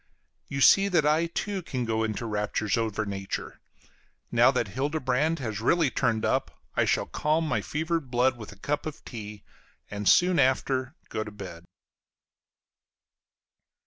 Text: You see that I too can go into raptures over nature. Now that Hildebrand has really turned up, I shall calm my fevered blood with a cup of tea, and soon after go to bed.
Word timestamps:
You 0.47 0.61
see 0.61 0.87
that 0.87 1.05
I 1.05 1.27
too 1.27 1.61
can 1.61 1.85
go 1.85 2.03
into 2.03 2.25
raptures 2.25 2.75
over 2.75 3.05
nature. 3.05 3.61
Now 4.31 4.49
that 4.49 4.69
Hildebrand 4.69 5.37
has 5.37 5.61
really 5.61 5.91
turned 5.91 6.25
up, 6.25 6.59
I 6.75 6.85
shall 6.85 7.05
calm 7.05 7.47
my 7.47 7.61
fevered 7.61 8.09
blood 8.09 8.35
with 8.35 8.51
a 8.51 8.57
cup 8.57 8.87
of 8.87 9.05
tea, 9.05 9.43
and 9.91 10.09
soon 10.09 10.39
after 10.39 10.95
go 11.09 11.23
to 11.23 11.29
bed. 11.29 11.65